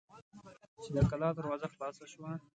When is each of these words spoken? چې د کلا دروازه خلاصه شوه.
چې 0.83 0.89
د 0.95 0.99
کلا 1.09 1.29
دروازه 1.37 1.67
خلاصه 1.73 2.05
شوه. 2.13 2.31